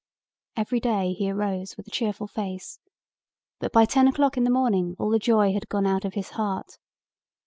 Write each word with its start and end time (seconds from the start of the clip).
Every 0.55 0.79
day 0.79 1.13
he 1.13 1.29
arose 1.29 1.77
with 1.77 1.87
a 1.87 1.91
cheerful 1.91 2.25
face, 2.25 2.79
but 3.59 3.71
by 3.71 3.85
ten 3.85 4.07
o'clock 4.07 4.35
in 4.35 4.45
the 4.45 4.49
morning 4.49 4.95
all 4.97 5.11
the 5.11 5.19
joy 5.19 5.53
had 5.53 5.69
gone 5.69 5.85
out 5.85 6.05
of 6.05 6.15
his 6.15 6.31
heart. 6.31 6.79